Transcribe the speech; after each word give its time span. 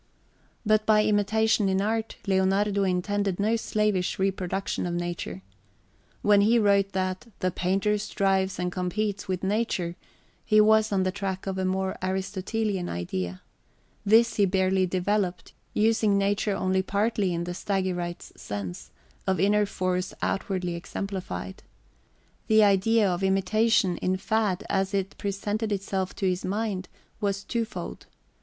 But 0.65 0.83
by 0.87 1.05
imitation 1.05 1.69
in 1.69 1.79
art, 1.79 2.15
Leonardo 2.25 2.83
intended 2.83 3.39
no 3.39 3.55
slavish 3.55 4.17
reproduction 4.17 4.87
of 4.87 4.95
nature. 4.95 5.43
When 6.23 6.41
he 6.41 6.57
wrote 6.57 6.93
that 6.93 7.27
"the 7.37 7.51
painter 7.51 7.99
strives 7.99 8.57
and 8.57 8.71
competes 8.71 9.27
with 9.27 9.43
nature," 9.43 9.95
he 10.43 10.59
was 10.59 10.91
on 10.91 11.03
the 11.03 11.11
track 11.11 11.45
of 11.45 11.59
a 11.59 11.65
more 11.65 11.99
Aristotelian 12.01 12.89
idea. 12.89 13.43
This 14.03 14.37
he 14.37 14.45
barely 14.47 14.87
developed, 14.87 15.53
using 15.75 16.17
nature 16.17 16.55
only 16.55 16.81
partly 16.81 17.31
in 17.31 17.43
the 17.43 17.53
Stagirite's 17.53 18.33
sense, 18.41 18.89
of 19.27 19.39
inner 19.39 19.67
force 19.67 20.15
outwardly 20.23 20.73
exemplified. 20.73 21.61
The 22.47 22.63
idea 22.63 23.07
of 23.07 23.21
imitation, 23.21 23.97
in 23.97 24.17
fad, 24.17 24.63
as 24.67 24.95
it 24.95 25.15
presented 25.19 25.71
itself 25.71 26.15
to 26.15 26.27
his 26.27 26.43
mind, 26.43 26.89
was 27.19 27.43
two 27.43 27.65
fold. 27.65 28.07